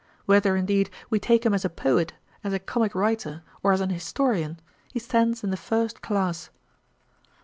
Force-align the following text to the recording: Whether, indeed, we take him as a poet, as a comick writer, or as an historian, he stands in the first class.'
Whether, 0.25 0.55
indeed, 0.57 0.89
we 1.11 1.19
take 1.19 1.45
him 1.45 1.53
as 1.53 1.63
a 1.63 1.69
poet, 1.69 2.13
as 2.43 2.53
a 2.53 2.59
comick 2.59 2.95
writer, 2.95 3.43
or 3.61 3.71
as 3.71 3.81
an 3.81 3.91
historian, 3.91 4.59
he 4.91 4.97
stands 4.97 5.43
in 5.43 5.51
the 5.51 5.55
first 5.55 6.01
class.' 6.01 6.49